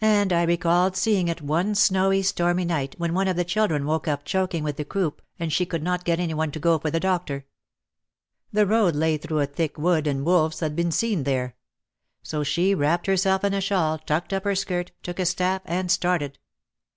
[0.00, 3.86] And I recalled seeing it one snowy, stormy night when one of the chil dren
[3.86, 6.78] woke up choking with the croup and she could not get any one to go
[6.78, 7.44] for the doctor.
[8.52, 11.56] The road lay through a thick wood and wolves had been seen there.
[12.22, 15.90] So she wrapped herself in a shawl, tucked up her skirt, took a staff and
[15.90, 16.38] started.